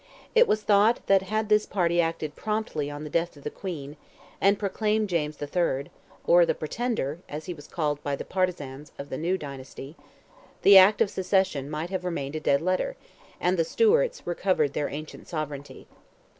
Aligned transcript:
It 0.33 0.47
was 0.47 0.63
thought 0.63 1.05
that 1.05 1.21
had 1.21 1.47
this 1.47 1.67
party 1.67 2.01
acted 2.01 2.35
promptly 2.35 2.89
on 2.89 3.03
the 3.03 3.09
death 3.11 3.37
of 3.37 3.43
the 3.43 3.51
Queen, 3.51 3.97
and 4.41 4.57
proclaimed 4.57 5.09
James 5.09 5.37
III. 5.39 5.91
(or 6.25 6.43
"the 6.43 6.55
Pretender," 6.55 7.19
as 7.29 7.45
he 7.45 7.53
was 7.53 7.67
called 7.67 8.01
by 8.01 8.15
the 8.15 8.25
partisans 8.25 8.91
of 8.97 9.09
the 9.11 9.17
new 9.19 9.37
dynasty), 9.37 9.95
the 10.63 10.75
Act 10.75 11.01
of 11.01 11.11
Succession 11.11 11.69
might 11.69 11.91
have 11.91 12.03
remained 12.03 12.35
a 12.35 12.39
dead 12.39 12.63
letter, 12.63 12.95
and 13.39 13.59
the 13.59 13.63
Stuarts 13.63 14.25
recovered 14.25 14.73
their 14.73 14.89
ancient 14.89 15.27
sovereignty. 15.27 15.85